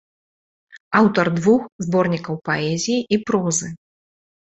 Аўтар 1.01 1.25
двух 1.39 1.69
зборнікаў 1.87 2.43
паэзіі 2.51 2.99
і 3.13 3.23
прозы. 3.29 3.67